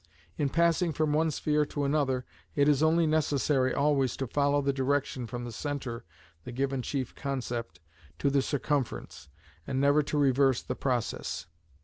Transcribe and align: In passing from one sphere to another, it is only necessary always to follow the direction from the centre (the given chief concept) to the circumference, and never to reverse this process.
In 0.35 0.49
passing 0.49 0.93
from 0.93 1.13
one 1.13 1.29
sphere 1.29 1.63
to 1.67 1.83
another, 1.83 2.25
it 2.55 2.67
is 2.67 2.81
only 2.81 3.05
necessary 3.05 3.71
always 3.71 4.17
to 4.17 4.25
follow 4.25 4.59
the 4.59 4.73
direction 4.73 5.27
from 5.27 5.45
the 5.45 5.51
centre 5.51 6.05
(the 6.43 6.51
given 6.51 6.81
chief 6.81 7.13
concept) 7.13 7.79
to 8.17 8.31
the 8.31 8.41
circumference, 8.41 9.29
and 9.67 9.79
never 9.79 10.01
to 10.01 10.17
reverse 10.17 10.63
this 10.63 10.77
process. 10.79 11.45